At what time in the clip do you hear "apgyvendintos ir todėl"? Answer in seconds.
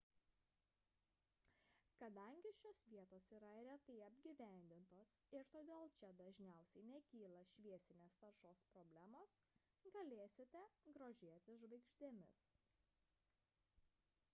4.05-5.91